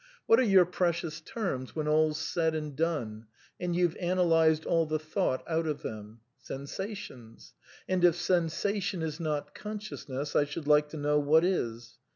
What 0.25 0.39
are 0.39 0.43
your 0.43 0.65
precious 0.65 1.21
terms 1.21 1.75
when 1.75 1.87
all's 1.87 2.17
said 2.19 2.55
and 2.55 2.75
done^ 2.75 3.25
and 3.59 3.75
you've 3.75 3.95
analysed 3.97 4.65
aU 4.65 4.85
the 4.85 4.97
thought 4.97 5.43
out 5.47 5.67
of 5.67 5.83
them? 5.83 6.21
Sensations; 6.39 7.53
and 7.87 8.03
if 8.03 8.15
sensation 8.15 9.03
is 9.03 9.19
not 9.19 9.53
con 9.53 9.77
sciousness 9.77 10.35
I 10.35 10.45
should 10.45 10.65
like 10.65 10.89
to 10.89 10.97
know 10.97 11.19
what 11.19 11.45
is. 11.45 11.99